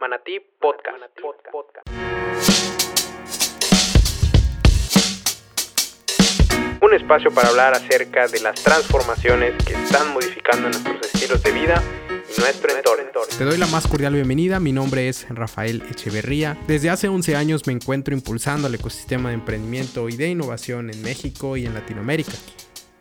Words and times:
Manatí 0.00 0.38
Podcast. 0.60 0.96
Un 6.80 6.94
espacio 6.94 7.32
para 7.32 7.48
hablar 7.48 7.74
acerca 7.74 8.28
de 8.28 8.38
las 8.38 8.62
transformaciones 8.62 9.54
que 9.64 9.72
están 9.74 10.12
modificando 10.14 10.68
nuestros 10.68 11.00
estilos 11.12 11.42
de 11.42 11.50
vida 11.50 11.82
y 12.36 12.40
nuestro 12.40 12.70
entorno. 12.76 13.36
Te 13.36 13.44
doy 13.44 13.58
la 13.58 13.66
más 13.66 13.88
cordial 13.88 14.14
bienvenida, 14.14 14.60
mi 14.60 14.70
nombre 14.72 15.08
es 15.08 15.26
Rafael 15.30 15.82
Echeverría. 15.90 16.56
Desde 16.68 16.90
hace 16.90 17.08
11 17.08 17.34
años 17.34 17.66
me 17.66 17.72
encuentro 17.72 18.14
impulsando 18.14 18.68
el 18.68 18.76
ecosistema 18.76 19.30
de 19.30 19.34
emprendimiento 19.34 20.08
y 20.08 20.16
de 20.16 20.28
innovación 20.28 20.90
en 20.90 21.02
México 21.02 21.56
y 21.56 21.66
en 21.66 21.74
Latinoamérica. 21.74 22.34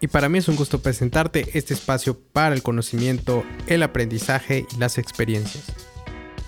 Y 0.01 0.07
para 0.07 0.29
mí 0.29 0.39
es 0.39 0.47
un 0.47 0.55
gusto 0.55 0.81
presentarte 0.81 1.45
este 1.53 1.75
espacio 1.75 2.17
para 2.33 2.55
el 2.55 2.63
conocimiento, 2.63 3.43
el 3.67 3.83
aprendizaje 3.83 4.65
y 4.71 4.77
las 4.77 4.97
experiencias. 4.97 5.86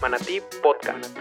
Manatí 0.02 0.42
Podcast. 0.64 1.18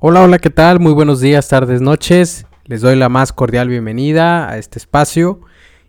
Hola, 0.00 0.22
hola, 0.22 0.38
¿qué 0.38 0.50
tal? 0.50 0.80
Muy 0.80 0.92
buenos 0.92 1.20
días, 1.20 1.48
tardes, 1.48 1.80
noches. 1.80 2.44
Les 2.64 2.82
doy 2.82 2.96
la 2.96 3.08
más 3.08 3.32
cordial 3.32 3.68
bienvenida 3.68 4.50
a 4.50 4.58
este 4.58 4.78
espacio. 4.78 5.40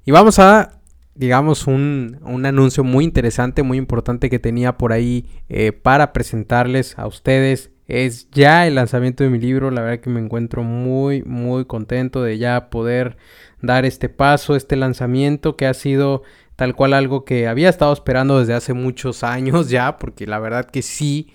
Y 0.05 0.11
vamos 0.11 0.39
a 0.39 0.78
digamos, 1.19 1.67
un, 1.67 2.17
anuncio 2.45 2.85
muy 2.85 3.03
interesante, 3.03 3.61
muy 3.61 3.77
importante 3.77 4.29
que 4.29 4.39
tenía 4.39 4.77
por 4.77 4.93
ahí 4.93 5.25
eh, 5.49 5.73
para 5.73 6.13
presentarles 6.13 6.97
a 6.97 7.07
ustedes. 7.07 7.71
Es 7.89 8.29
ya 8.31 8.65
el 8.65 8.75
lanzamiento 8.75 9.25
de 9.25 9.29
mi 9.29 9.37
libro. 9.37 9.69
La 9.69 9.81
verdad 9.81 9.99
que 9.99 10.09
me 10.09 10.21
encuentro 10.21 10.63
muy, 10.63 11.21
muy 11.23 11.65
contento 11.65 12.23
de 12.23 12.37
ya 12.37 12.69
poder 12.69 13.17
dar 13.61 13.83
este 13.83 14.07
paso, 14.07 14.55
este 14.55 14.77
lanzamiento 14.77 15.57
que 15.57 15.67
ha 15.67 15.73
sido 15.73 16.23
tal 16.55 16.73
cual 16.73 16.93
algo 16.93 17.25
que 17.25 17.49
había 17.49 17.67
estado 17.67 17.91
esperando 17.91 18.39
desde 18.39 18.53
hace 18.53 18.71
muchos 18.73 19.21
años 19.25 19.69
ya, 19.69 19.97
porque 19.97 20.25
la 20.25 20.39
verdad 20.39 20.65
que 20.65 20.81
sí. 20.81 21.33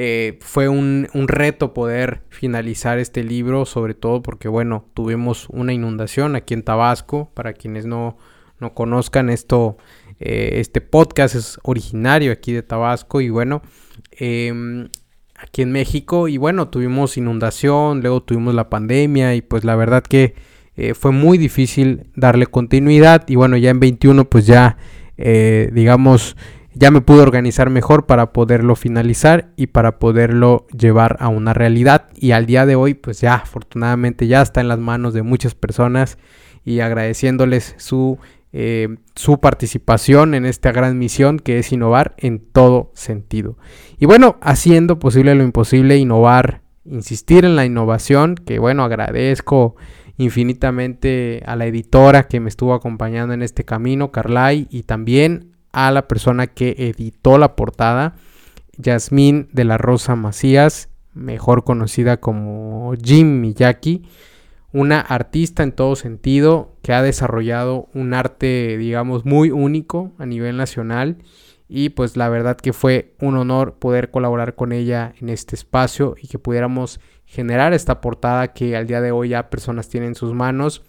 Eh, 0.00 0.38
fue 0.42 0.68
un, 0.68 1.08
un, 1.12 1.26
reto 1.26 1.74
poder 1.74 2.20
finalizar 2.28 3.00
este 3.00 3.24
libro, 3.24 3.66
sobre 3.66 3.94
todo 3.94 4.22
porque, 4.22 4.46
bueno, 4.46 4.84
tuvimos 4.94 5.48
una 5.48 5.72
inundación 5.72 6.36
aquí 6.36 6.54
en 6.54 6.62
Tabasco, 6.62 7.32
para 7.34 7.52
quienes 7.54 7.84
no, 7.84 8.16
no 8.60 8.74
conozcan 8.74 9.30
esto, 9.30 9.76
eh, 10.20 10.52
este 10.54 10.80
podcast 10.80 11.34
es 11.34 11.58
originario 11.62 12.32
aquí 12.32 12.52
de 12.52 12.62
Tabasco 12.62 13.20
y 13.20 13.30
bueno, 13.30 13.62
em, 14.12 14.88
aquí 15.36 15.62
en 15.62 15.72
México 15.72 16.28
y 16.28 16.36
bueno, 16.36 16.68
tuvimos 16.68 17.16
inundación, 17.16 18.00
luego 18.00 18.22
tuvimos 18.22 18.54
la 18.54 18.68
pandemia 18.68 19.34
y 19.34 19.42
pues 19.42 19.64
la 19.64 19.76
verdad 19.76 20.02
que 20.02 20.34
eh, 20.76 20.94
fue 20.94 21.12
muy 21.12 21.38
difícil 21.38 22.10
darle 22.14 22.46
continuidad 22.46 23.28
y 23.28 23.36
bueno, 23.36 23.56
ya 23.56 23.70
en 23.70 23.80
21 23.80 24.28
pues 24.28 24.46
ya 24.46 24.76
eh, 25.16 25.70
digamos 25.72 26.36
ya 26.74 26.92
me 26.92 27.00
pude 27.00 27.22
organizar 27.22 27.70
mejor 27.70 28.06
para 28.06 28.32
poderlo 28.32 28.76
finalizar 28.76 29.50
y 29.56 29.66
para 29.66 29.98
poderlo 29.98 30.68
llevar 30.68 31.16
a 31.18 31.26
una 31.26 31.52
realidad 31.52 32.06
y 32.14 32.30
al 32.30 32.46
día 32.46 32.66
de 32.66 32.76
hoy 32.76 32.94
pues 32.94 33.20
ya 33.20 33.34
afortunadamente 33.34 34.28
ya 34.28 34.42
está 34.42 34.60
en 34.60 34.68
las 34.68 34.78
manos 34.78 35.12
de 35.14 35.22
muchas 35.22 35.56
personas 35.56 36.18
y 36.64 36.78
agradeciéndoles 36.78 37.74
su 37.78 38.18
eh, 38.52 38.96
su 39.14 39.40
participación 39.40 40.34
en 40.34 40.46
esta 40.46 40.72
gran 40.72 40.98
misión 40.98 41.38
que 41.38 41.58
es 41.58 41.70
innovar 41.72 42.14
en 42.16 42.38
todo 42.40 42.90
sentido. 42.94 43.58
Y 43.98 44.06
bueno, 44.06 44.38
haciendo 44.40 44.98
posible 44.98 45.34
lo 45.34 45.44
imposible, 45.44 45.96
innovar, 45.98 46.62
insistir 46.84 47.44
en 47.44 47.56
la 47.56 47.66
innovación, 47.66 48.36
que 48.36 48.58
bueno, 48.58 48.84
agradezco 48.84 49.76
infinitamente 50.16 51.42
a 51.46 51.56
la 51.56 51.66
editora 51.66 52.24
que 52.24 52.40
me 52.40 52.48
estuvo 52.48 52.74
acompañando 52.74 53.34
en 53.34 53.42
este 53.42 53.64
camino, 53.64 54.10
Carlay, 54.10 54.66
y 54.70 54.82
también 54.82 55.52
a 55.72 55.90
la 55.90 56.08
persona 56.08 56.46
que 56.46 56.74
editó 56.78 57.38
la 57.38 57.54
portada, 57.54 58.16
Yasmín 58.78 59.48
de 59.52 59.64
la 59.64 59.76
Rosa 59.76 60.16
Macías, 60.16 60.88
mejor 61.12 61.64
conocida 61.64 62.18
como 62.18 62.94
Jim 63.02 63.40
Miyaki 63.40 64.02
una 64.72 65.00
artista 65.00 65.62
en 65.62 65.72
todo 65.72 65.96
sentido 65.96 66.76
que 66.82 66.92
ha 66.92 67.02
desarrollado 67.02 67.88
un 67.94 68.14
arte, 68.14 68.76
digamos, 68.78 69.24
muy 69.24 69.50
único 69.50 70.12
a 70.18 70.26
nivel 70.26 70.56
nacional. 70.56 71.18
Y 71.70 71.90
pues 71.90 72.16
la 72.16 72.28
verdad 72.30 72.56
que 72.56 72.72
fue 72.72 73.14
un 73.20 73.36
honor 73.36 73.74
poder 73.74 74.10
colaborar 74.10 74.54
con 74.54 74.72
ella 74.72 75.12
en 75.20 75.28
este 75.28 75.54
espacio 75.54 76.14
y 76.20 76.28
que 76.28 76.38
pudiéramos 76.38 76.98
generar 77.26 77.74
esta 77.74 78.00
portada 78.00 78.54
que 78.54 78.74
al 78.74 78.86
día 78.86 79.02
de 79.02 79.12
hoy 79.12 79.30
ya 79.30 79.50
personas 79.50 79.88
tienen 79.88 80.10
en 80.10 80.14
sus 80.14 80.32
manos 80.32 80.82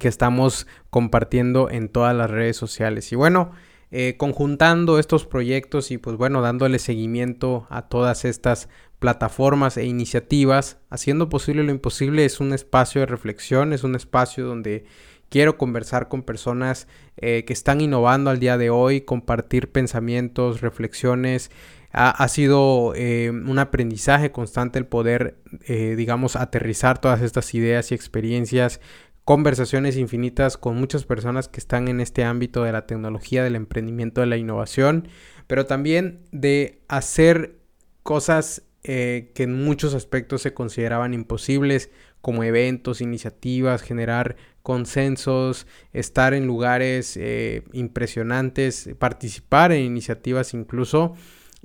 que 0.00 0.08
estamos 0.08 0.66
compartiendo 0.90 1.70
en 1.70 1.88
todas 1.88 2.14
las 2.16 2.28
redes 2.28 2.56
sociales. 2.56 3.12
Y 3.12 3.16
bueno 3.16 3.52
eh, 3.96 4.16
conjuntando 4.16 4.98
estos 4.98 5.24
proyectos 5.24 5.92
y 5.92 5.98
pues 5.98 6.16
bueno 6.16 6.42
dándole 6.42 6.80
seguimiento 6.80 7.68
a 7.70 7.82
todas 7.82 8.24
estas 8.24 8.68
plataformas 9.04 9.76
e 9.76 9.84
iniciativas, 9.84 10.78
haciendo 10.88 11.28
posible 11.28 11.62
lo 11.62 11.70
imposible, 11.70 12.24
es 12.24 12.40
un 12.40 12.54
espacio 12.54 13.02
de 13.02 13.06
reflexión, 13.06 13.74
es 13.74 13.84
un 13.84 13.96
espacio 13.96 14.46
donde 14.46 14.86
quiero 15.28 15.58
conversar 15.58 16.08
con 16.08 16.22
personas 16.22 16.88
eh, 17.18 17.44
que 17.44 17.52
están 17.52 17.82
innovando 17.82 18.30
al 18.30 18.40
día 18.40 18.56
de 18.56 18.70
hoy, 18.70 19.02
compartir 19.02 19.70
pensamientos, 19.70 20.62
reflexiones. 20.62 21.50
Ha, 21.92 22.26
sido 22.28 22.94
eh, 22.96 23.28
un 23.28 23.58
aprendizaje 23.58 24.32
constante 24.32 24.78
el 24.78 24.86
poder, 24.86 25.36
eh, 25.66 25.96
digamos, 25.98 26.34
aterrizar 26.34 26.98
todas 26.98 27.20
estas 27.20 27.52
ideas 27.52 27.92
y 27.92 27.94
experiencias, 27.94 28.80
conversaciones 29.26 29.98
infinitas 29.98 30.56
con 30.56 30.76
muchas 30.76 31.04
personas 31.04 31.48
que 31.48 31.60
están 31.60 31.88
en 31.88 32.00
este 32.00 32.24
ámbito 32.24 32.64
de 32.64 32.72
la 32.72 32.86
tecnología, 32.86 33.44
del 33.44 33.54
emprendimiento, 33.54 34.22
de 34.22 34.28
la 34.28 34.38
innovación, 34.38 35.08
pero 35.46 35.66
también 35.66 36.20
de 36.32 36.80
hacer 36.88 37.58
cosas 38.02 38.62
eh, 38.86 39.30
que 39.34 39.44
en 39.44 39.64
muchos 39.64 39.94
aspectos 39.94 40.42
se 40.42 40.52
consideraban 40.52 41.14
imposibles, 41.14 41.90
como 42.20 42.44
eventos, 42.44 43.00
iniciativas, 43.00 43.80
generar 43.80 44.36
consensos, 44.62 45.66
estar 45.94 46.34
en 46.34 46.46
lugares 46.46 47.16
eh, 47.16 47.62
impresionantes, 47.72 48.90
participar 48.98 49.72
en 49.72 49.86
iniciativas 49.86 50.52
incluso, 50.52 51.14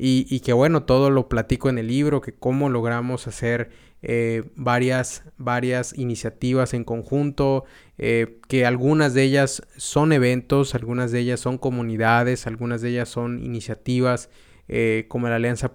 y, 0.02 0.40
que 0.40 0.54
bueno, 0.54 0.84
todo 0.84 1.10
lo 1.10 1.28
platico 1.28 1.68
en 1.68 1.78
el 1.78 1.88
libro, 1.88 2.22
que 2.22 2.32
cómo 2.32 2.70
logramos 2.70 3.28
hacer 3.28 3.70
eh, 4.02 4.44
varias, 4.56 5.26
varias 5.38 5.92
iniciativas 5.98 6.74
en 6.74 6.86
conjunto, 6.86 7.66
que 7.98 8.66
algunas 8.66 9.14
de 9.14 9.24
ellas 9.24 9.62
son 9.76 10.14
eventos, 10.14 10.74
algunas 10.74 11.12
de 11.12 11.20
ellas 11.20 11.42
son 11.42 11.58
comunidades, 11.58 12.48
algunas 12.48 12.82
de 12.82 12.92
ellas 12.92 13.10
son 13.10 13.44
iniciativas 13.44 14.30
eh, 14.72 15.06
como 15.08 15.28
la 15.28 15.38
Alianza, 15.38 15.72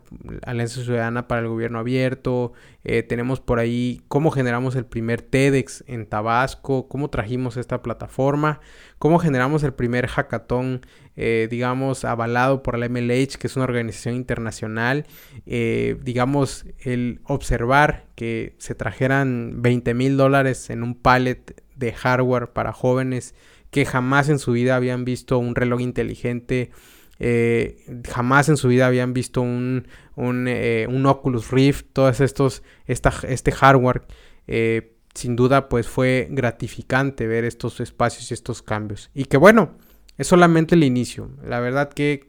Alianza 0.46 0.82
Ciudadana 0.82 1.26
para 1.26 1.40
el 1.40 1.48
Gobierno 1.48 1.80
Abierto. 1.80 2.52
Eh, 2.84 3.02
tenemos 3.02 3.40
por 3.40 3.58
ahí 3.58 4.02
cómo 4.06 4.30
generamos 4.30 4.76
el 4.76 4.86
primer 4.86 5.20
TEDx 5.20 5.82
en 5.88 6.06
Tabasco, 6.06 6.86
cómo 6.86 7.10
trajimos 7.10 7.56
esta 7.56 7.82
plataforma, 7.82 8.60
cómo 9.00 9.18
generamos 9.18 9.64
el 9.64 9.74
primer 9.74 10.06
hackathon, 10.06 10.82
eh, 11.16 11.48
digamos, 11.50 12.04
avalado 12.04 12.62
por 12.62 12.78
la 12.78 12.88
MLH, 12.88 13.36
que 13.38 13.48
es 13.48 13.56
una 13.56 13.64
organización 13.64 14.14
internacional. 14.14 15.06
digamos, 15.44 16.66
el 16.78 17.20
observar 17.24 18.06
que 18.14 18.54
se 18.58 18.76
trajeran 18.76 19.60
20 19.60 19.92
mil 19.94 20.16
dólares 20.16 20.70
en 20.70 20.84
un 20.84 20.94
pallet 20.94 21.62
de 21.74 21.92
hardware 21.92 22.52
para 22.52 22.72
jóvenes 22.72 23.34
que 23.70 23.84
jamás 23.84 24.28
en 24.28 24.38
su 24.38 24.52
vida 24.52 24.76
habían 24.76 25.04
visto 25.04 25.36
un 25.38 25.56
reloj 25.56 25.80
inteligente 25.80 26.70
eh, 27.18 27.84
jamás 28.10 28.48
en 28.48 28.56
su 28.56 28.68
vida 28.68 28.86
habían 28.86 29.12
visto 29.14 29.40
un, 29.42 29.86
un, 30.16 30.46
eh, 30.48 30.86
Oculus 31.04 31.50
Rift, 31.50 31.86
todos 31.92 32.20
estos, 32.20 32.62
este 32.86 33.52
hardware. 33.52 34.02
Eh, 34.46 34.92
sin 35.14 35.36
duda, 35.36 35.68
pues 35.68 35.86
fue 35.86 36.26
gratificante 36.30 37.26
ver 37.26 37.44
estos 37.44 37.80
espacios 37.80 38.30
y 38.30 38.34
estos 38.34 38.62
cambios. 38.62 39.10
Y 39.14 39.26
que 39.26 39.36
bueno, 39.36 39.76
es 40.18 40.26
solamente 40.26 40.74
el 40.74 40.82
inicio. 40.82 41.30
La 41.44 41.60
verdad 41.60 41.92
que 41.92 42.26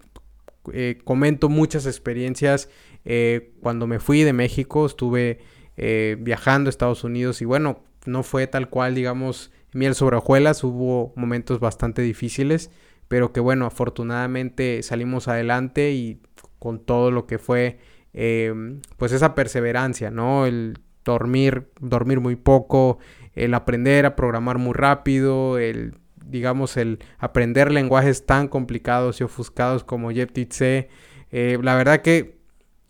comento 1.04 1.50
muchas 1.50 1.86
experiencias. 1.88 2.70
cuando 3.62 3.88
me 3.88 4.00
fui 4.00 4.22
de 4.22 4.34
México, 4.34 4.86
estuve 4.86 5.40
viajando 6.20 6.68
a 6.68 6.72
Estados 6.72 7.04
Unidos 7.04 7.42
y 7.42 7.46
bueno, 7.46 7.84
no 8.06 8.22
fue 8.22 8.46
tal 8.46 8.70
cual, 8.70 8.94
digamos, 8.94 9.52
miel 9.74 9.96
sobre 9.96 10.18
hojuelas. 10.18 10.64
Hubo 10.64 11.12
momentos 11.16 11.60
bastante 11.60 12.04
difíciles 12.04 12.70
pero 13.08 13.32
que 13.34 13.40
bueno, 13.40 13.66
afortunadamente 13.66 14.82
salimos 14.84 15.28
adelante 15.28 15.92
y 15.92 16.22
con 16.60 16.80
todo 16.80 17.12
lo 17.12 17.28
que 17.28 17.38
fue 17.38 17.80
em, 18.14 18.82
pues 18.98 19.12
esa 19.12 19.36
perseverancia, 19.36 20.12
¿no? 20.12 20.46
El 20.46 20.80
dormir, 21.04 21.70
dormir 21.80 22.20
muy 22.20 22.36
poco, 22.36 22.98
el 23.34 23.54
aprender 23.54 24.06
a 24.06 24.16
programar 24.16 24.58
muy 24.58 24.74
rápido, 24.74 25.58
el 25.60 25.96
digamos 26.26 26.76
el 26.78 27.00
aprender 27.20 27.72
lenguajes 27.72 28.26
tan 28.26 28.48
complicados 28.48 29.22
y 29.22 29.24
ofuscados 29.24 29.84
como 29.84 30.08
Objective-C, 30.08 30.90
Eh, 31.32 31.58
la 31.62 31.76
verdad 31.76 32.02
que 32.02 32.38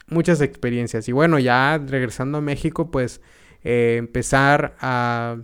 muchas 0.08 0.42
experiencias. 0.42 1.08
Y 1.10 1.12
bueno, 1.12 1.40
ya 1.40 1.78
regresando 1.80 2.38
a 2.40 2.42
México, 2.42 2.92
pues 2.92 3.22
eh, 3.64 3.96
empezar 3.98 4.76
a, 4.80 5.38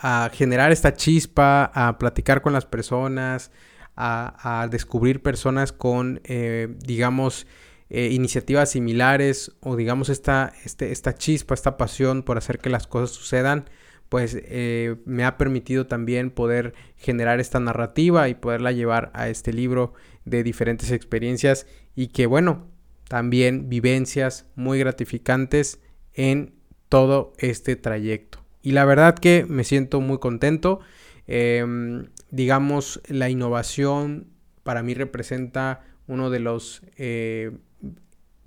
a, 0.00 0.30
generar 0.32 0.72
esta 0.72 0.94
chispa, 0.94 1.70
a 1.74 1.98
platicar 1.98 2.42
con 2.42 2.52
las 2.52 2.66
personas, 2.66 3.50
a, 3.96 4.62
a 4.62 4.68
descubrir 4.68 5.22
personas 5.22 5.72
con, 5.72 6.20
eh, 6.24 6.68
digamos, 6.78 7.46
eh, 7.92 8.10
iniciativas 8.12 8.70
similares 8.70 9.50
o 9.58 9.74
digamos 9.74 10.10
esta, 10.10 10.52
este, 10.64 10.92
esta 10.92 11.16
chispa, 11.16 11.54
esta 11.54 11.76
pasión 11.76 12.22
por 12.22 12.38
hacer 12.38 12.60
que 12.60 12.70
las 12.70 12.86
cosas 12.86 13.10
sucedan, 13.10 13.68
pues 14.08 14.38
eh, 14.40 14.94
me 15.06 15.24
ha 15.24 15.36
permitido 15.36 15.88
también 15.88 16.30
poder 16.30 16.72
generar 16.96 17.40
esta 17.40 17.58
narrativa 17.58 18.28
y 18.28 18.34
poderla 18.34 18.70
llevar 18.70 19.10
a 19.12 19.28
este 19.28 19.52
libro 19.52 19.92
de 20.24 20.44
diferentes 20.44 20.92
experiencias 20.92 21.66
y 21.96 22.08
que 22.08 22.26
bueno, 22.26 22.68
también 23.08 23.68
vivencias 23.68 24.46
muy 24.54 24.78
gratificantes 24.78 25.80
en 26.14 26.54
todo 26.88 27.32
este 27.38 27.74
trayecto. 27.74 28.39
Y 28.62 28.72
la 28.72 28.84
verdad 28.84 29.18
que 29.18 29.46
me 29.48 29.64
siento 29.64 30.00
muy 30.00 30.18
contento. 30.18 30.80
Em, 31.26 32.08
digamos, 32.30 33.00
la 33.08 33.30
innovación 33.30 34.28
para 34.62 34.82
mí 34.82 34.94
representa 34.94 35.84
uno 36.06 36.30
de 36.30 36.40
los, 36.40 36.82
eh, 36.96 37.52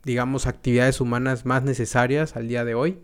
digamos, 0.04 0.48
actividades 0.48 1.02
humanas 1.02 1.46
más 1.46 1.64
necesarias 1.64 2.36
al 2.36 2.48
día 2.48 2.66
de 2.66 2.76
hoy. 2.76 3.00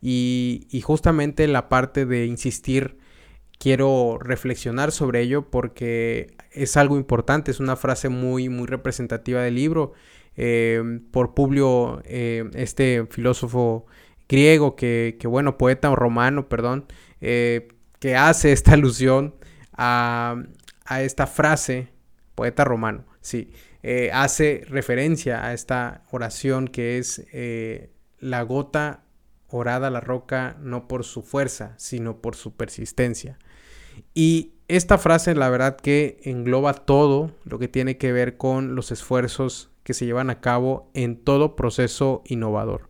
Y, 0.00 0.66
y, 0.70 0.82
justamente 0.82 1.48
la 1.48 1.70
parte 1.70 2.04
de 2.04 2.26
insistir, 2.26 2.98
quiero 3.58 4.18
reflexionar 4.20 4.92
sobre 4.92 5.22
ello 5.22 5.50
porque 5.50 6.36
es 6.52 6.76
algo 6.76 6.98
importante, 6.98 7.50
es 7.50 7.60
una 7.60 7.76
frase 7.76 8.10
muy, 8.10 8.50
muy 8.50 8.66
representativa 8.66 9.40
del 9.40 9.54
libro 9.54 9.94
eh, 10.36 11.00
por 11.10 11.34
Publio, 11.34 12.02
eh, 12.04 12.50
este 12.54 13.06
filósofo 13.10 13.86
griego 14.28 14.76
que, 14.76 15.16
que, 15.18 15.26
bueno, 15.26 15.58
poeta 15.58 15.94
romano, 15.94 16.48
perdón, 16.48 16.86
eh, 17.20 17.68
que 17.98 18.16
hace 18.16 18.52
esta 18.52 18.72
alusión 18.74 19.34
a, 19.72 20.42
a, 20.84 21.02
esta 21.02 21.26
frase, 21.26 21.88
poeta 22.34 22.64
romano, 22.64 23.04
sí, 23.20 23.52
hace 24.12 24.64
referencia 24.66 25.44
a 25.44 25.52
esta 25.52 26.04
oración 26.10 26.68
que 26.68 26.96
es 26.96 27.26
la 28.18 28.42
gota 28.42 29.04
orada 29.48 29.88
a 29.88 29.90
la 29.90 30.00
roca 30.00 30.56
no 30.60 30.88
por 30.88 31.04
su 31.04 31.22
fuerza, 31.22 31.74
sino 31.76 32.22
por 32.22 32.34
su 32.34 32.54
persistencia. 32.54 33.38
Y 34.14 34.54
esta 34.68 34.98
frase, 34.98 35.34
la 35.34 35.50
verdad 35.50 35.76
que 35.76 36.20
engloba 36.24 36.74
todo 36.74 37.32
lo 37.44 37.58
que 37.58 37.68
tiene 37.68 37.96
que 37.98 38.12
ver 38.12 38.36
con 38.36 38.74
los 38.74 38.90
esfuerzos 38.90 39.70
que 39.82 39.94
se 39.94 40.06
llevan 40.06 40.30
a 40.30 40.40
cabo 40.40 40.90
en 40.94 41.16
todo 41.16 41.54
proceso 41.54 42.22
innovador. 42.26 42.88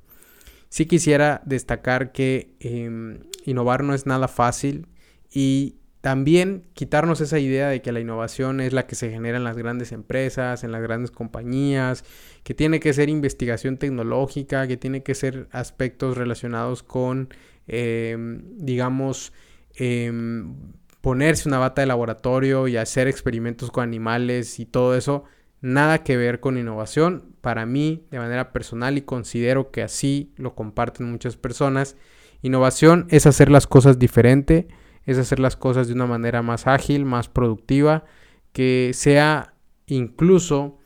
Sí 0.75 0.87
quisiera 0.87 1.41
destacar 1.47 2.11
que 2.11 2.56
eh, 2.59 3.21
innovar 3.44 3.85
no 3.85 3.94
es 3.94 4.06
nada 4.06 4.26
fácil 4.26 4.88
y 5.32 5.76
también 6.00 6.65
quitarnos 6.75 7.21
esa 7.21 7.38
idea 7.38 7.69
de 7.69 7.81
que 7.81 7.93
la 7.93 8.00
innovación 8.00 8.59
es 8.61 8.73
la 8.73 8.85
que 8.88 8.97
se 8.97 9.09
genera 9.09 9.37
en 9.37 9.44
las 9.44 9.56
grandes 9.56 9.93
empresas, 9.93 10.65
en 10.65 10.73
las 10.73 10.82
grandes 10.82 11.12
compañías, 11.12 12.05
que 12.43 12.55
tiene 12.55 12.81
que 12.81 12.93
ser 12.93 13.09
investigación 13.09 13.76
tecnológica, 13.76 14.67
que 14.67 14.76
tiene 14.76 15.05
que 15.05 15.15
ser 15.15 15.47
aspectos 15.53 16.17
relacionados 16.17 16.82
con, 16.82 17.29
eh, 17.69 18.17
digamos, 18.56 19.32
eh, 19.76 20.12
ponerse 21.00 21.49
una 21.49 21.59
bata 21.59 21.82
de 21.82 21.87
laboratorio 21.87 22.67
y 22.67 22.79
hacer 22.79 23.06
experimentos 23.06 23.71
con 23.71 23.85
animales 23.85 24.59
y 24.59 24.67
todo 24.67 24.97
eso 24.97 25.23
nada 25.64 26.05
que 26.05 26.19
ver 26.19 26.40
con 26.40 26.58
innovación. 26.58 27.34
Para 27.40 27.64
mí, 27.64 28.05
de 28.11 28.19
manera 28.19 28.52
personal, 28.52 28.99
y 28.99 29.02
considero 29.02 29.70
que 29.70 29.82
así 29.82 30.31
lo 30.37 30.55
comparten 30.55 31.11
muchas 31.11 31.38
personas, 31.38 31.96
innovación 32.43 33.06
es 33.08 33.26
hacer 33.26 33.50
las 33.50 33.66
cosas 33.66 33.99
diferente, 33.99 34.69
es 35.05 35.16
hacer 35.16 35.40
las 35.40 35.56
cosas 35.56 35.88
de 35.88 35.94
una 35.94 36.06
manera 36.06 36.43
más 36.43 36.66
ágil, 36.66 37.06
más 37.06 37.31
productiva, 37.31 38.05
que 38.52 38.90
sea 38.93 39.55
incluso 39.87 40.76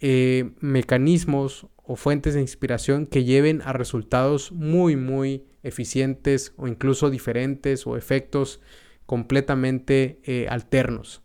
eh, 0.00 0.50
mecanismos 0.60 1.66
o 1.82 1.96
fuentes 1.96 2.34
de 2.34 2.42
inspiración 2.42 3.06
que 3.06 3.24
lleven 3.24 3.62
a 3.64 3.72
resultados 3.72 4.52
muy, 4.52 4.96
muy 4.96 5.46
eficientes 5.62 6.52
o 6.58 6.68
incluso 6.68 7.08
diferentes 7.08 7.86
o 7.86 7.96
efectos 7.96 8.60
completamente 9.06 10.20
eh, 10.24 10.46
alternos. 10.50 11.22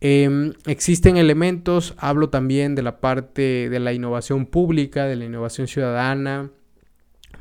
Em, 0.00 0.54
existen 0.66 1.18
elementos, 1.18 1.94
hablo 1.98 2.30
también 2.30 2.74
de 2.74 2.82
la 2.82 3.00
parte 3.00 3.68
de 3.68 3.80
la 3.80 3.92
innovación 3.92 4.46
pública, 4.46 5.04
de 5.04 5.16
la 5.16 5.26
innovación 5.26 5.66
ciudadana, 5.66 6.50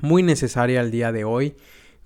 muy 0.02 0.24
necesaria 0.24 0.82
al 0.82 0.92
día 0.92 1.14
de 1.14 1.24
hoy. 1.24 1.56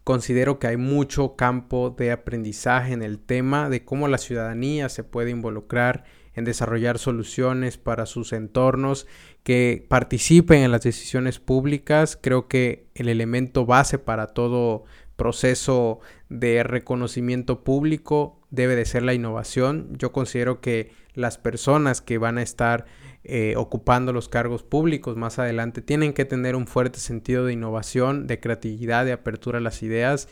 Considero 0.03 0.59
que 0.59 0.67
hay 0.67 0.77
mucho 0.77 1.35
campo 1.35 1.89
de 1.89 2.11
aprendizaje 2.11 2.93
en 2.93 3.01
el 3.01 3.19
tema 3.19 3.69
de 3.69 3.83
cómo 3.83 4.07
la 4.07 4.17
ciudadanía 4.17 4.89
se 4.89 5.03
puede 5.03 5.31
involucrar 5.31 6.03
en 6.35 6.45
desarrollar 6.45 6.99
soluciones 6.99 7.77
para 7.77 8.05
sus 8.05 8.33
entornos, 8.33 9.07
que 9.43 9.85
participen 9.87 10.63
en 10.63 10.71
las 10.71 10.81
decisiones 10.81 11.39
públicas. 11.39 12.17
Creo 12.19 12.47
que 12.47 12.87
el 12.95 13.07
elemento 13.07 13.65
base 13.65 13.99
para 13.99 14.27
todo 14.27 14.83
proceso 15.15 15.99
de 16.29 16.63
reconocimiento 16.63 17.63
público 17.63 18.39
debe 18.49 18.75
de 18.75 18.85
ser 18.85 19.03
la 19.03 19.13
innovación. 19.13 19.89
Yo 19.97 20.11
considero 20.11 20.61
que 20.61 20.91
las 21.13 21.37
personas 21.37 22.01
que 22.01 22.17
van 22.17 22.37
a 22.37 22.41
estar 22.41 22.85
eh, 23.23 23.53
ocupando 23.55 24.11
los 24.11 24.27
cargos 24.27 24.63
públicos 24.63 25.15
más 25.15 25.39
adelante 25.39 25.81
tienen 25.81 26.13
que 26.13 26.25
tener 26.25 26.55
un 26.55 26.67
fuerte 26.67 26.99
sentido 26.99 27.45
de 27.45 27.53
innovación, 27.53 28.27
de 28.27 28.39
creatividad, 28.39 29.05
de 29.05 29.13
apertura 29.13 29.59
a 29.59 29.61
las 29.61 29.81
ideas, 29.81 30.27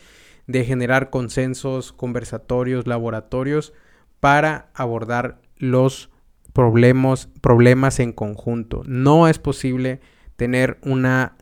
de 0.46 0.64
generar 0.64 1.10
consensos, 1.10 1.92
conversatorios, 1.92 2.86
laboratorios 2.86 3.72
para 4.20 4.70
abordar 4.74 5.40
los 5.56 6.10
problemas, 6.52 7.28
problemas 7.40 7.98
en 7.98 8.12
conjunto. 8.12 8.82
No 8.86 9.28
es 9.28 9.38
posible 9.38 10.00
tener 10.36 10.78
una 10.82 11.36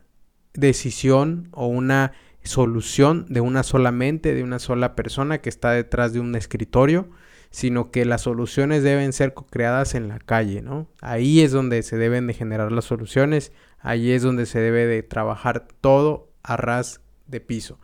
decisión 0.53 1.49
o 1.51 1.67
una 1.67 2.13
solución 2.43 3.25
de 3.29 3.41
una 3.41 3.63
sola 3.63 3.91
mente, 3.91 4.33
de 4.33 4.43
una 4.43 4.59
sola 4.59 4.95
persona 4.95 5.39
que 5.39 5.49
está 5.49 5.71
detrás 5.71 6.13
de 6.13 6.19
un 6.19 6.35
escritorio, 6.35 7.09
sino 7.51 7.91
que 7.91 8.05
las 8.05 8.21
soluciones 8.21 8.81
deben 8.81 9.13
ser 9.13 9.33
creadas 9.33 9.93
en 9.93 10.07
la 10.07 10.19
calle, 10.19 10.61
¿no? 10.61 10.87
Ahí 11.01 11.41
es 11.41 11.51
donde 11.51 11.83
se 11.83 11.97
deben 11.97 12.25
de 12.25 12.33
generar 12.33 12.71
las 12.71 12.85
soluciones, 12.85 13.51
ahí 13.79 14.11
es 14.11 14.23
donde 14.23 14.45
se 14.45 14.59
debe 14.59 14.85
de 14.85 15.03
trabajar 15.03 15.67
todo 15.81 16.29
a 16.43 16.57
ras 16.57 17.01
de 17.27 17.41
piso. 17.41 17.77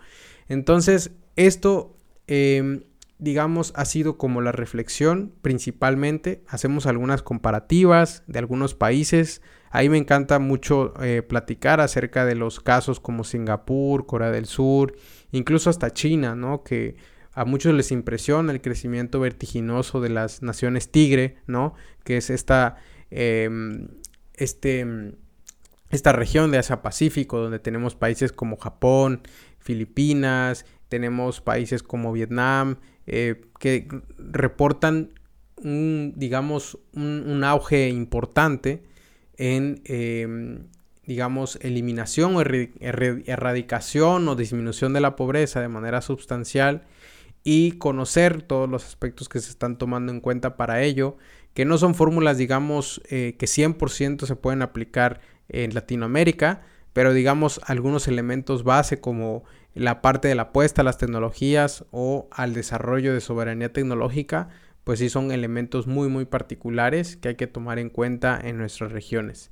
Entonces, 0.48 1.12
esto, 1.36 1.96
em, 2.28 2.84
digamos, 3.20 3.74
ha 3.76 3.86
sido 3.86 4.18
como 4.18 4.42
la 4.42 4.54
reflexión 4.54 5.34
principalmente. 5.42 6.44
Hacemos 6.48 6.86
algunas 6.86 7.22
comparativas 7.22 8.24
de 8.28 8.40
algunos 8.40 8.74
países, 8.74 9.42
Ahí 9.70 9.90
me 9.90 9.98
encanta 9.98 10.40
mucho 10.40 10.94
eh, 11.04 11.22
platicar 11.22 11.82
acerca 11.82 12.26
de 12.26 12.36
los 12.36 12.60
casos 12.60 13.00
como 13.00 13.24
Singapur, 13.24 14.06
Corea 14.06 14.32
del 14.32 14.46
Sur, 14.46 14.96
incluso 15.32 15.70
hasta 15.70 15.92
China, 15.92 16.36
¿no? 16.36 16.64
Que 16.64 16.96
a 17.34 17.46
muchos 17.46 17.74
les 17.74 17.92
impresiona 17.92 18.52
el 18.52 18.62
crecimiento 18.62 19.20
vertiginoso 19.20 20.02
de 20.02 20.10
las 20.10 20.42
naciones 20.42 20.90
tigre, 20.90 21.38
¿no? 21.48 21.76
Que 22.04 22.18
es 22.18 22.30
esta, 22.30 22.78
em, 23.12 23.90
este, 24.34 25.14
esta 25.90 26.14
región 26.14 26.52
de 26.52 26.58
Asia 26.58 26.82
Pacífico, 26.82 27.40
donde 27.40 27.60
tenemos 27.60 27.96
países 27.96 28.32
como 28.32 28.58
Japón, 28.58 29.22
Filipinas, 29.60 30.66
tenemos 30.88 31.42
países 31.42 31.84
como 31.84 32.14
Vietnam, 32.14 32.78
eh, 33.06 33.42
que 33.60 33.88
reportan 34.18 35.14
un, 35.58 36.14
digamos, 36.16 36.80
un 36.94 37.44
auge 37.44 37.90
importante 37.90 38.84
en, 39.38 39.82
em, 39.86 40.67
digamos, 41.06 41.58
eliminación 41.62 42.36
o 42.36 42.41
erradicación 42.41 44.27
o 44.27 44.36
disminución 44.36 44.94
de 44.94 45.01
la 45.01 45.15
pobreza 45.15 45.62
de 45.62 45.70
manera 45.70 46.01
sustancial 46.01 46.84
y 47.44 47.74
conocer 47.74 48.41
todos 48.41 48.70
los 48.70 48.86
aspectos 48.86 49.29
que 49.29 49.39
se 49.39 49.50
están 49.50 49.77
tomando 49.77 50.12
en 50.12 50.20
cuenta 50.20 50.58
para 50.58 50.82
ello, 50.82 51.17
que 51.53 51.63
no 51.63 51.77
son 51.77 51.96
fórmulas, 51.96 52.38
digamos, 52.38 53.01
eh, 53.10 53.36
que 53.39 53.48
100% 53.48 54.25
se 54.25 54.36
pueden 54.36 54.62
aplicar 54.62 55.22
en 55.48 55.74
Latinoamérica, 55.74 56.63
pero 56.91 57.13
digamos 57.13 57.62
algunos 57.65 58.08
elementos 58.08 58.63
base 58.63 59.00
como 59.00 59.44
la 59.75 60.01
parte 60.01 60.27
de 60.27 60.36
la 60.36 60.44
apuesta 60.44 60.82
a 60.82 60.86
las 60.86 60.98
tecnologías 60.98 61.86
o 61.91 62.27
al 62.32 62.53
desarrollo 62.53 63.13
de 63.13 63.22
soberanía 63.22 63.72
tecnológica, 63.72 64.50
pues 64.88 65.00
sí 65.00 65.10
son 65.10 65.34
elementos 65.34 65.86
muy 65.86 66.08
muy 66.08 66.24
particulares 66.24 67.17
que 67.17 67.27
hay 67.27 67.36
que 67.36 67.46
tomar 67.46 67.77
en 67.77 67.89
cuenta 67.89 68.39
en 68.41 68.58
nuestras 68.58 68.94
regiones. 68.94 69.51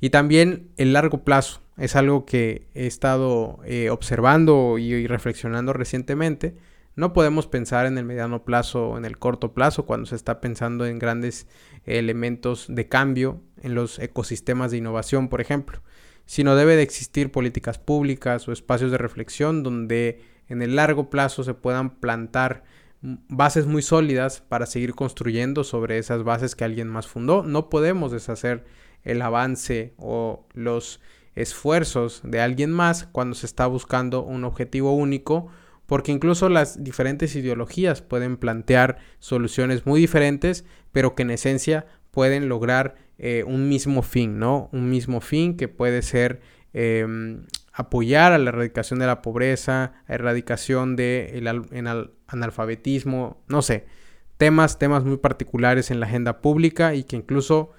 Y 0.00 0.10
también 0.10 0.68
el 0.76 0.92
largo 0.92 1.24
plazo 1.24 1.60
es 1.76 1.96
algo 1.96 2.24
que 2.24 2.68
he 2.72 2.86
estado 2.86 3.58
eh, 3.64 3.90
observando 3.90 4.78
y, 4.78 5.08
reflexionando 5.08 5.72
recientemente, 5.72 6.54
No 6.94 7.12
podemos 7.12 7.48
pensar 7.48 7.86
en 7.86 7.98
el 7.98 8.04
mediano 8.04 8.44
plazo 8.44 8.90
o 8.90 8.96
en 8.96 9.04
el 9.04 9.18
corto 9.18 9.54
plazo 9.54 9.86
cuando 9.86 10.06
se 10.06 10.14
está 10.14 10.40
pensando 10.40 10.86
en 10.86 11.00
grandes 11.00 11.48
elementos 11.84 12.66
de 12.68 12.86
cambio 12.86 13.40
en 13.62 13.74
los 13.74 13.98
ecosistemas 13.98 14.70
de 14.70 14.76
innovación, 14.76 15.28
por 15.28 15.40
ejemplo, 15.40 15.82
sino 16.26 16.54
debe 16.54 16.76
de 16.76 16.82
existir 16.82 17.32
políticas 17.32 17.80
públicas 17.80 18.46
o 18.46 18.52
espacios 18.52 18.92
de 18.92 18.98
reflexión 18.98 19.64
donde 19.64 20.20
en 20.48 20.62
el 20.62 20.76
largo 20.76 21.10
plazo 21.10 21.42
se 21.42 21.54
puedan 21.54 21.90
plantar 21.90 22.62
bases 23.02 23.66
muy 23.66 23.82
sólidas 23.82 24.40
para 24.40 24.66
seguir 24.66 24.94
construyendo 24.94 25.64
sobre 25.64 25.98
esas 25.98 26.24
bases 26.24 26.54
que 26.54 26.64
alguien 26.64 26.88
más 26.88 27.06
fundó. 27.06 27.42
No 27.42 27.68
podemos 27.68 28.12
deshacer 28.12 28.64
el 29.04 29.22
avance 29.22 29.94
o 29.98 30.46
los 30.54 31.00
esfuerzos 31.34 32.22
de 32.24 32.40
alguien 32.40 32.72
más 32.72 33.06
cuando 33.12 33.34
se 33.34 33.46
está 33.46 33.66
buscando 33.66 34.22
un 34.22 34.44
objetivo 34.44 34.92
único, 34.92 35.48
porque 35.86 36.10
incluso 36.10 36.48
las 36.48 36.82
diferentes 36.82 37.36
ideologías 37.36 38.02
pueden 38.02 38.36
plantear 38.36 38.98
soluciones 39.20 39.86
muy 39.86 40.00
diferentes, 40.00 40.64
pero 40.90 41.14
que 41.14 41.22
en 41.22 41.30
esencia 41.30 41.86
pueden 42.10 42.48
lograr 42.48 42.96
eh, 43.18 43.44
un 43.46 43.68
mismo 43.68 44.02
fin, 44.02 44.38
¿no? 44.38 44.68
Un 44.72 44.90
mismo 44.90 45.20
fin 45.20 45.56
que 45.56 45.68
puede 45.68 46.02
ser 46.02 46.40
em, 46.72 47.44
apoyar 47.78 48.32
a 48.32 48.38
la 48.38 48.48
erradicación 48.48 48.98
de 48.98 49.06
la 49.06 49.20
pobreza, 49.20 49.92
erradicación 50.08 50.96
del 50.96 51.44
de 51.44 52.10
analfabetismo, 52.26 53.44
no 53.48 53.60
sé, 53.60 53.84
temas, 54.38 54.78
temas 54.78 55.04
muy 55.04 55.18
particulares 55.18 55.90
en 55.90 56.00
la 56.00 56.06
agenda 56.06 56.40
pública 56.40 56.94
y 56.94 57.04
que 57.04 57.16
incluso 57.16 57.72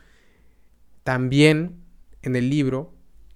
también 1.04 1.78
en 2.22 2.36
el 2.36 2.52
libro 2.52 2.94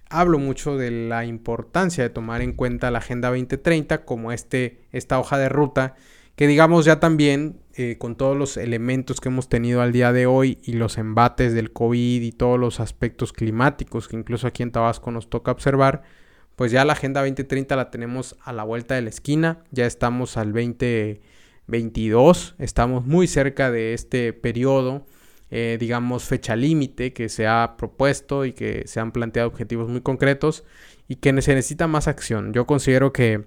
hablo 0.08 0.38
mucho 0.38 0.76
de 0.76 0.92
la 0.92 1.24
importancia 1.24 2.04
de 2.04 2.10
tomar 2.10 2.42
en 2.42 2.52
cuenta 2.52 2.92
la 2.92 2.98
Agenda 2.98 3.30
2030 3.30 4.04
como 4.04 4.30
este, 4.30 4.84
esta 4.92 5.18
hoja 5.18 5.38
de 5.38 5.48
ruta 5.48 5.96
que 6.36 6.46
digamos 6.46 6.84
ya 6.84 7.00
también 7.00 7.60
eh, 7.74 7.96
con 7.98 8.16
todos 8.16 8.36
los 8.36 8.56
elementos 8.56 9.20
que 9.20 9.30
hemos 9.30 9.48
tenido 9.48 9.82
al 9.82 9.92
día 9.92 10.12
de 10.12 10.26
hoy 10.26 10.58
y 10.62 10.74
los 10.74 10.96
embates 10.96 11.54
del 11.54 11.72
COVID 11.72 12.22
y 12.22 12.32
todos 12.32 12.58
los 12.58 12.78
aspectos 12.78 13.32
climáticos 13.32 14.06
que 14.06 14.16
incluso 14.16 14.46
aquí 14.46 14.62
en 14.62 14.70
Tabasco 14.70 15.10
nos 15.10 15.28
toca 15.28 15.50
observar, 15.50 16.02
pues 16.56 16.72
ya 16.72 16.84
la 16.84 16.94
Agenda 16.94 17.20
2030 17.20 17.76
la 17.76 17.90
tenemos 17.90 18.36
a 18.42 18.52
la 18.52 18.64
vuelta 18.64 18.94
de 18.94 19.02
la 19.02 19.10
esquina, 19.10 19.64
ya 19.70 19.86
estamos 19.86 20.36
al 20.36 20.52
2022, 20.52 22.56
estamos 22.58 23.06
muy 23.06 23.26
cerca 23.26 23.70
de 23.70 23.94
este 23.94 24.32
periodo 24.32 25.06
eh, 25.54 25.76
digamos, 25.78 26.24
fecha 26.24 26.56
límite 26.56 27.12
que 27.12 27.28
se 27.28 27.46
ha 27.46 27.74
propuesto 27.76 28.46
y 28.46 28.54
que 28.54 28.84
se 28.86 29.00
han 29.00 29.12
planteado 29.12 29.50
objetivos 29.50 29.90
muy 29.90 30.00
concretos 30.00 30.64
y 31.08 31.16
que 31.16 31.28
se 31.42 31.54
necesita 31.54 31.86
más 31.86 32.08
acción. 32.08 32.54
Yo 32.54 32.66
considero 32.66 33.12
que 33.12 33.44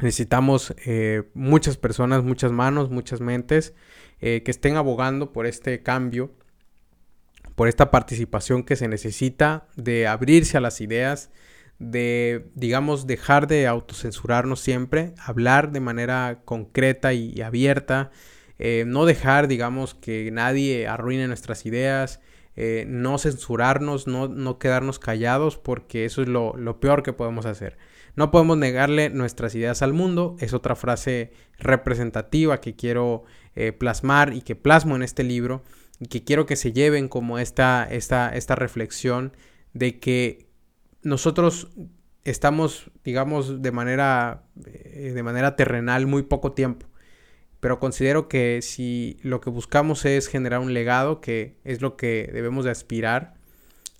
necesitamos 0.00 0.74
eh, 0.84 1.22
muchas 1.32 1.76
personas, 1.76 2.24
muchas 2.24 2.50
manos, 2.50 2.90
muchas 2.90 3.20
mentes 3.20 3.74
eh, 4.20 4.42
que 4.44 4.50
estén 4.50 4.74
abogando 4.74 5.32
por 5.32 5.46
este 5.46 5.84
cambio, 5.84 6.32
por 7.54 7.68
esta 7.68 7.92
participación 7.92 8.64
que 8.64 8.74
se 8.74 8.88
necesita 8.88 9.68
de 9.76 10.08
abrirse 10.08 10.56
a 10.56 10.60
las 10.60 10.80
ideas, 10.80 11.30
de, 11.78 12.50
digamos, 12.54 13.06
dejar 13.06 13.46
de 13.46 13.66
autocensurarnos 13.66 14.60
siempre, 14.60 15.14
hablar 15.18 15.72
de 15.72 15.80
manera 15.80 16.40
concreta 16.44 17.12
y 17.12 17.40
abierta, 17.40 18.10
eh, 18.58 18.84
no 18.86 19.04
dejar, 19.04 19.48
digamos, 19.48 19.94
que 19.94 20.30
nadie 20.30 20.86
arruine 20.86 21.26
nuestras 21.26 21.66
ideas, 21.66 22.20
eh, 22.56 22.84
no 22.86 23.18
censurarnos, 23.18 24.06
no, 24.06 24.58
quedarnos 24.58 24.98
callados, 24.98 25.58
porque 25.58 26.04
eso 26.04 26.22
es 26.22 26.28
lo, 26.28 26.80
peor 26.80 27.02
que 27.02 27.12
podemos 27.12 27.46
hacer. 27.46 27.76
No 28.14 28.30
podemos 28.30 28.56
negarle 28.56 29.10
nuestras 29.10 29.56
ideas 29.56 29.82
al 29.82 29.92
mundo, 29.92 30.36
es 30.38 30.54
otra 30.54 30.76
frase 30.76 31.32
representativa 31.58 32.60
que 32.60 32.76
quiero 32.76 33.24
eh, 33.56 33.72
plasmar 33.72 34.34
y 34.34 34.42
que 34.42 34.54
plasmo 34.54 34.94
en 34.94 35.02
este 35.02 35.24
libro 35.24 35.64
y 35.98 36.06
que 36.06 36.22
quiero 36.22 36.46
que 36.46 36.54
se 36.54 36.72
lleven 36.72 37.08
como 37.08 37.40
esta, 37.40 37.84
esta, 37.90 38.28
esta 38.28 38.54
reflexión 38.54 39.36
de 39.72 39.98
que 39.98 40.46
nosotros 41.04 41.68
estamos, 42.24 42.90
digamos, 43.04 43.62
de 43.62 43.70
manera, 43.70 44.42
de 44.54 45.22
manera 45.22 45.56
terrenal 45.56 46.06
muy 46.06 46.22
poco 46.22 46.52
tiempo 46.52 46.86
pero 47.64 47.80
considero 47.80 48.28
que 48.28 48.60
si 48.60 49.16
lo 49.22 49.40
que 49.40 49.48
buscamos 49.48 50.04
es 50.04 50.28
generar 50.28 50.60
un 50.60 50.74
legado, 50.74 51.22
que 51.22 51.56
es 51.64 51.80
lo 51.80 51.96
que 51.96 52.28
debemos 52.30 52.66
de 52.66 52.70
aspirar, 52.70 53.36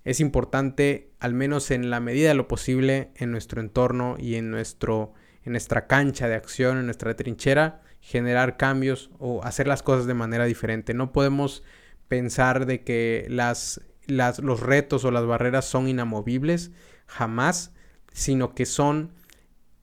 es 0.04 0.20
importante, 0.20 1.08
al 1.18 1.32
menos 1.32 1.70
en 1.70 1.88
la 1.88 1.98
medida 1.98 2.28
de 2.28 2.34
lo 2.34 2.46
posible, 2.46 3.08
en 3.16 3.30
nuestro 3.30 3.62
entorno 3.62 4.16
y 4.18 4.34
en, 4.34 4.50
nuestro, 4.50 5.14
en 5.44 5.52
nuestra 5.52 5.86
cancha 5.86 6.28
de 6.28 6.34
acción, 6.34 6.76
en 6.76 6.84
nuestra 6.84 7.16
trinchera, 7.16 7.80
generar 8.02 8.58
cambios 8.58 9.08
o 9.18 9.42
hacer 9.44 9.66
las 9.66 9.82
cosas 9.82 10.04
de 10.04 10.12
manera 10.12 10.44
diferente. 10.44 10.92
No 10.92 11.14
podemos 11.14 11.62
pensar 12.06 12.66
de 12.66 12.84
que 12.84 13.24
las, 13.30 13.80
las, 14.06 14.40
los 14.40 14.60
retos 14.60 15.06
o 15.06 15.10
las 15.10 15.24
barreras 15.24 15.64
son 15.64 15.88
inamovibles, 15.88 16.70
jamás, 17.06 17.72
sino 18.12 18.54
que 18.54 18.66
son 18.66 19.12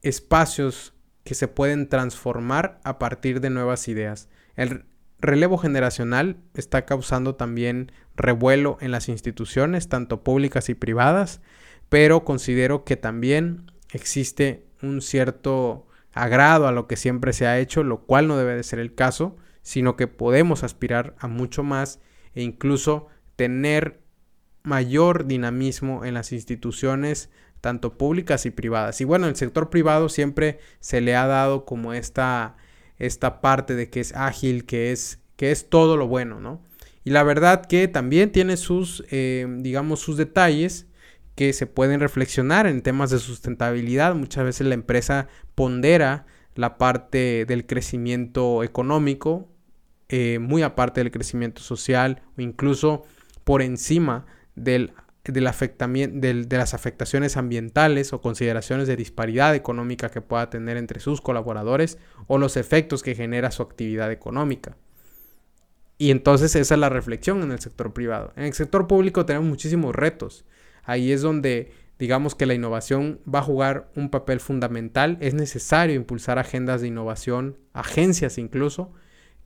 espacios 0.02 0.94
que 1.24 1.36
se 1.36 1.48
pueden 1.48 1.88
transformar 1.88 2.80
a 2.84 2.98
partir 3.00 3.42
de 3.42 3.50
nuevas 3.50 3.88
ideas. 3.88 4.30
El 4.56 4.86
relevo 5.20 5.58
generacional 5.58 6.38
está 6.56 6.86
causando 6.86 7.36
también 7.36 7.92
revuelo 8.16 8.78
en 8.82 8.92
las 8.92 9.08
instituciones, 9.08 9.88
tanto 9.88 10.24
públicas 10.24 10.70
y 10.70 10.74
privadas, 10.74 11.42
pero 11.90 12.24
considero 12.24 12.84
que 12.84 12.98
también 12.98 13.72
existe 13.92 14.66
un 14.82 15.02
cierto 15.02 15.88
agrado 16.14 16.68
a 16.68 16.72
lo 16.72 16.88
que 16.88 16.98
siempre 16.98 17.34
se 17.34 17.48
ha 17.48 17.60
hecho, 17.60 17.84
lo 17.84 18.02
cual 18.02 18.28
no 18.28 18.38
debe 18.38 18.56
de 18.56 18.64
ser 18.64 18.80
el 18.80 18.96
caso, 18.96 19.38
sino 19.62 19.96
que 19.96 20.08
podemos 20.08 20.64
aspirar 20.64 21.16
a 21.20 21.28
mucho 21.28 21.64
más 21.64 22.00
e 22.34 22.42
incluso 22.42 23.08
tener 23.36 24.01
mayor 24.64 25.26
dinamismo 25.26 26.06
en 26.06 26.14
las 26.14 26.32
instituciones 26.32 27.30
tanto 27.62 27.98
públicas 27.98 28.46
y 28.46 28.52
privadas. 28.52 29.00
Y 29.02 29.06
bueno, 29.06 29.28
el 29.28 29.36
sector 29.36 29.70
privado 29.70 30.10
siempre 30.10 30.60
se 30.80 31.00
le 31.00 31.16
ha 31.16 31.28
dado 31.28 31.64
como 31.66 31.94
esta, 31.94 32.58
esta 32.98 33.40
parte 33.40 33.76
de 33.76 33.90
que 33.90 34.00
es 34.00 34.16
ágil, 34.16 34.66
que 34.66 34.92
es, 34.92 35.20
que 35.36 35.52
es 35.52 35.70
todo 35.70 35.96
lo 35.96 36.08
bueno, 36.08 36.40
¿no? 36.40 36.62
Y 37.04 37.12
la 37.12 37.24
verdad 37.24 37.66
que 37.66 37.88
también 37.88 38.32
tiene 38.32 38.58
sus, 38.58 39.04
eh, 39.10 39.48
digamos, 39.60 40.00
sus 40.00 40.18
detalles 40.18 40.88
que 41.36 41.54
se 41.54 41.66
pueden 41.66 42.00
reflexionar 42.00 42.68
en 42.68 42.82
temas 42.82 43.10
de 43.10 43.20
sustentabilidad. 43.20 44.14
Muchas 44.16 44.44
veces 44.44 44.68
la 44.68 44.76
empresa 44.76 45.28
pondera 45.56 46.26
la 46.56 46.78
parte 46.78 47.46
del 47.46 47.66
crecimiento 47.66 48.64
económico, 48.64 49.50
eh, 50.10 50.40
muy 50.40 50.62
aparte 50.62 51.02
del 51.02 51.12
crecimiento 51.12 51.62
social 51.62 52.22
o 52.38 52.42
incluso 52.42 53.04
por 53.44 53.62
encima 53.62 54.26
del 54.56 54.94
del 55.26 56.50
de 56.50 56.58
las 56.58 56.74
afectaciones 56.74 57.38
ambientales 57.38 58.12
o 58.12 58.22
consideraciones 58.22 58.88
de 58.88 58.96
disparidad 58.96 59.54
económica 59.54 60.10
que 60.10 60.22
pueda 60.22 60.50
tener 60.50 60.78
entre 60.78 61.00
sus 61.00 61.22
colaboradores 61.22 62.00
o 62.28 62.38
los 62.38 62.58
efectos 62.58 63.04
que 63.04 63.14
genera 63.16 63.52
su 63.52 63.62
actividad 63.62 64.12
económica. 64.12 64.78
Y 65.98 66.10
entonces 66.10 66.56
esa 66.56 66.74
es 66.74 66.80
la 66.80 66.90
reflexión 66.90 67.44
en 67.44 67.52
el 67.52 67.60
sector 67.60 67.94
privado. 67.94 68.34
En 68.36 68.46
el 68.46 68.54
sector 68.54 68.88
público 68.88 69.28
tenemos 69.28 69.48
muchísimos 69.48 69.96
retos. 69.96 70.46
Ahí 70.84 71.12
es 71.12 71.22
donde 71.22 71.72
digamos 72.00 72.34
que 72.34 72.48
la 72.48 72.56
innovación 72.56 73.22
va 73.32 73.40
a 73.40 73.44
jugar 73.44 73.92
un 73.96 74.10
papel 74.10 74.40
fundamental. 74.40 75.20
Es 75.22 75.36
necesario 75.36 75.96
impulsar 75.96 76.40
agendas 76.40 76.82
de 76.82 76.88
innovación, 76.88 77.60
agencias 77.74 78.40
incluso, 78.40 78.92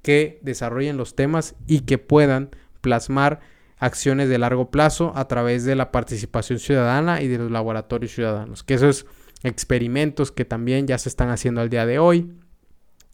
que 0.01 0.39
desarrollen 0.41 0.95
los 0.95 1.17
temas 1.17 1.55
y 1.67 1.81
que 1.81 1.97
puedan 1.97 2.51
plasmar 2.79 3.41
acciones 3.77 4.29
de 4.29 4.37
largo 4.37 4.71
plazo 4.71 5.11
a 5.15 5.27
través 5.27 5.65
de 5.65 5.75
la 5.75 5.91
participación 5.91 6.59
ciudadana 6.59 7.21
y 7.21 7.27
de 7.27 7.37
los 7.37 7.51
laboratorios 7.51 8.13
ciudadanos, 8.13 8.63
que 8.63 8.75
esos 8.75 9.05
experimentos 9.43 10.31
que 10.31 10.45
también 10.45 10.87
ya 10.87 10.97
se 10.97 11.09
están 11.09 11.29
haciendo 11.29 11.61
al 11.61 11.69
día 11.69 11.85
de 11.85 11.99
hoy 11.99 12.33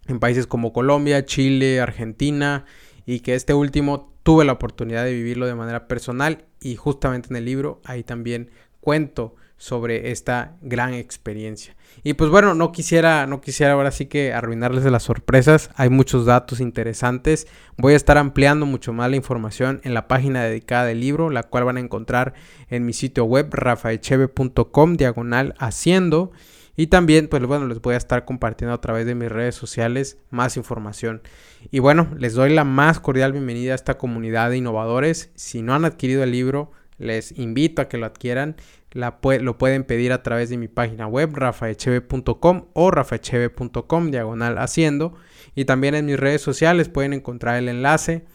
en 0.07 0.19
países 0.19 0.47
como 0.47 0.73
Colombia, 0.73 1.25
Chile, 1.25 1.81
Argentina 1.81 2.65
y 3.05 3.19
que 3.19 3.35
este 3.35 3.53
último 3.53 4.13
tuve 4.23 4.45
la 4.45 4.53
oportunidad 4.53 5.03
de 5.03 5.13
vivirlo 5.13 5.45
de 5.45 5.55
manera 5.55 5.87
personal 5.87 6.45
y 6.59 6.75
justamente 6.75 7.29
en 7.29 7.37
el 7.37 7.45
libro 7.45 7.81
ahí 7.85 8.03
también 8.03 8.49
cuento 8.81 9.35
sobre 9.61 10.09
esta 10.09 10.57
gran 10.61 10.95
experiencia. 10.95 11.75
Y 12.03 12.13
pues 12.13 12.31
bueno, 12.31 12.55
no 12.55 12.71
quisiera, 12.71 13.27
no 13.27 13.41
quisiera 13.41 13.73
ahora 13.73 13.91
sí 13.91 14.07
que 14.07 14.33
arruinarles 14.33 14.83
de 14.83 14.89
las 14.89 15.03
sorpresas. 15.03 15.69
Hay 15.75 15.89
muchos 15.89 16.25
datos 16.25 16.59
interesantes. 16.59 17.45
Voy 17.77 17.93
a 17.93 17.95
estar 17.95 18.17
ampliando 18.17 18.65
mucho 18.65 18.91
más 18.91 19.11
la 19.11 19.17
información 19.17 19.79
en 19.83 19.93
la 19.93 20.07
página 20.07 20.43
dedicada 20.43 20.85
del 20.85 20.99
libro, 20.99 21.29
la 21.29 21.43
cual 21.43 21.65
van 21.65 21.77
a 21.77 21.81
encontrar 21.81 22.33
en 22.69 22.87
mi 22.87 22.93
sitio 22.93 23.25
web 23.25 23.49
rafaecheve.com 23.51 24.95
diagonal 24.95 25.53
haciendo. 25.59 26.31
Y 26.75 26.87
también, 26.87 27.27
pues 27.27 27.45
bueno, 27.45 27.67
les 27.67 27.81
voy 27.81 27.93
a 27.93 27.97
estar 27.97 28.25
compartiendo 28.25 28.73
a 28.73 28.81
través 28.81 29.05
de 29.05 29.13
mis 29.13 29.29
redes 29.29 29.53
sociales 29.53 30.17
más 30.31 30.57
información. 30.57 31.21
Y 31.69 31.77
bueno, 31.77 32.07
les 32.17 32.33
doy 32.33 32.51
la 32.51 32.63
más 32.63 32.99
cordial 32.99 33.33
bienvenida 33.33 33.73
a 33.73 33.75
esta 33.75 33.99
comunidad 33.99 34.49
de 34.49 34.57
innovadores. 34.57 35.29
Si 35.35 35.61
no 35.61 35.75
han 35.75 35.85
adquirido 35.85 36.23
el 36.23 36.31
libro, 36.31 36.71
les 37.01 37.37
invito 37.37 37.81
a 37.81 37.89
que 37.89 37.97
lo 37.97 38.05
adquieran. 38.05 38.55
La 38.91 39.19
lo 39.39 39.57
pueden 39.57 39.83
pedir 39.83 40.11
a 40.11 40.21
través 40.21 40.49
de 40.49 40.57
mi 40.57 40.67
página 40.67 41.07
web 41.07 41.33
rafaecheve.com 41.33 42.65
o 42.73 42.91
rafaecheve.com 42.91 44.11
diagonal 44.11 44.57
haciendo. 44.57 45.13
Y 45.55 45.65
también 45.65 45.95
en 45.95 46.05
mis 46.05 46.19
redes 46.19 46.41
sociales 46.41 46.89
pueden 46.89 47.13
encontrar 47.13 47.57
el 47.57 47.69
enlace 47.69 48.25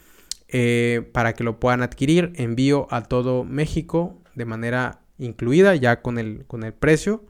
eh, 0.47 1.09
para 1.13 1.33
que 1.33 1.43
lo 1.43 1.59
puedan 1.59 1.83
adquirir. 1.83 2.33
Envío 2.35 2.87
a 2.89 3.03
todo 3.03 3.43
México 3.43 4.21
de 4.35 4.45
manera 4.45 5.01
incluida 5.17 5.75
ya 5.75 6.01
con 6.01 6.17
el, 6.17 6.45
con 6.45 6.63
el 6.63 6.73
precio. 6.73 7.25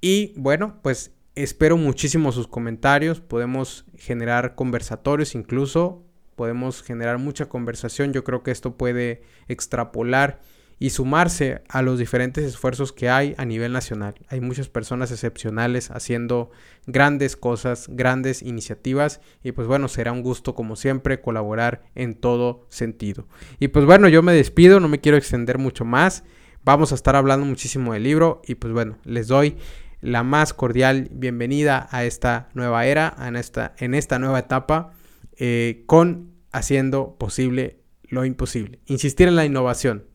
Y 0.00 0.32
bueno, 0.36 0.78
pues 0.82 1.12
espero 1.34 1.76
muchísimo 1.76 2.32
sus 2.32 2.46
comentarios. 2.46 3.20
Podemos 3.20 3.84
generar 3.96 4.54
conversatorios 4.54 5.34
incluso. 5.34 6.04
Podemos 6.36 6.82
generar 6.82 7.18
mucha 7.18 7.46
conversación. 7.48 8.12
Yo 8.12 8.24
creo 8.24 8.42
que 8.42 8.50
esto 8.50 8.76
puede 8.76 9.22
extrapolar 9.48 10.40
y 10.82 10.90
sumarse 10.90 11.62
a 11.68 11.82
los 11.82 11.98
diferentes 11.98 12.42
esfuerzos 12.42 12.92
que 12.92 13.10
hay 13.10 13.34
a 13.36 13.44
nivel 13.44 13.70
nacional. 13.70 14.14
Hay 14.28 14.40
muchas 14.40 14.70
personas 14.70 15.12
excepcionales 15.12 15.90
haciendo 15.90 16.50
grandes 16.86 17.36
cosas, 17.36 17.86
grandes 17.90 18.40
iniciativas 18.40 19.20
y 19.44 19.52
pues 19.52 19.68
bueno, 19.68 19.88
será 19.88 20.10
un 20.10 20.22
gusto 20.22 20.54
como 20.54 20.76
siempre 20.76 21.20
colaborar 21.20 21.82
en 21.94 22.14
todo 22.14 22.66
sentido. 22.70 23.28
Y 23.58 23.68
pues 23.68 23.84
bueno, 23.84 24.08
yo 24.08 24.22
me 24.22 24.32
despido, 24.32 24.80
no 24.80 24.88
me 24.88 25.00
quiero 25.00 25.18
extender 25.18 25.58
mucho 25.58 25.84
más. 25.84 26.24
Vamos 26.64 26.92
a 26.92 26.94
estar 26.94 27.14
hablando 27.14 27.44
muchísimo 27.44 27.92
del 27.92 28.04
libro 28.04 28.40
y 28.46 28.54
pues 28.54 28.72
bueno, 28.72 28.96
les 29.04 29.28
doy 29.28 29.58
la 30.00 30.22
más 30.22 30.54
cordial 30.54 31.10
bienvenida 31.12 31.88
a 31.90 32.04
esta 32.04 32.48
nueva 32.54 32.86
era, 32.86 33.14
en 33.20 33.36
esta, 33.36 33.74
en 33.76 33.92
esta 33.92 34.18
nueva 34.18 34.38
etapa, 34.38 34.92
eh, 35.36 35.84
con 35.84 36.32
haciendo 36.52 37.16
posible 37.18 37.82
lo 38.04 38.24
imposible. 38.24 38.80
Insistir 38.86 39.28
en 39.28 39.36
la 39.36 39.44
innovación. 39.44 40.09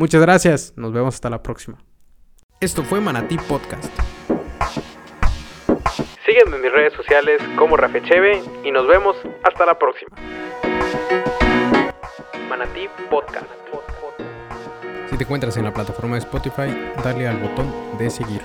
Muchas 0.00 0.22
gracias, 0.22 0.72
nos 0.76 0.94
vemos 0.94 1.16
hasta 1.16 1.28
la 1.28 1.42
próxima. 1.42 1.76
Esto 2.58 2.82
fue 2.82 3.02
Manatí 3.02 3.36
Podcast. 3.36 3.92
Sígueme 6.24 6.56
en 6.56 6.62
mis 6.62 6.72
redes 6.72 6.94
sociales 6.94 7.38
como 7.58 7.76
Cheve 7.76 8.42
y 8.64 8.70
nos 8.70 8.88
vemos 8.88 9.14
hasta 9.44 9.66
la 9.66 9.78
próxima. 9.78 10.16
Manatí 12.48 12.88
Podcast. 13.10 13.44
Si 15.10 15.18
te 15.18 15.24
encuentras 15.24 15.58
en 15.58 15.64
la 15.64 15.74
plataforma 15.74 16.14
de 16.14 16.20
Spotify, 16.20 16.74
dale 17.04 17.28
al 17.28 17.36
botón 17.36 17.70
de 17.98 18.08
seguir. 18.08 18.40